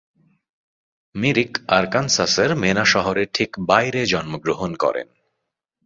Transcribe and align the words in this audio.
মিরিক 1.15 1.51
আরকানসাসের 1.69 2.51
মেনা 2.55 2.85
শহরের 2.85 3.27
ঠিক 3.33 3.51
বাইরে 3.61 4.01
জন্মগ্রহণ 4.05 4.71
করেন। 4.75 5.07